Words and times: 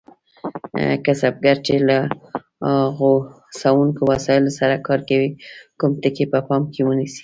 کسبګر 1.05 1.57
چې 1.67 1.75
له 1.87 1.97
غوڅوونکو 2.97 4.01
وسایلو 4.11 4.51
سره 4.59 4.75
کار 4.87 4.99
کوي 5.09 5.29
کوم 5.79 5.91
ټکي 6.01 6.25
په 6.31 6.39
پام 6.47 6.63
کې 6.73 6.81
ونیسي؟ 6.85 7.19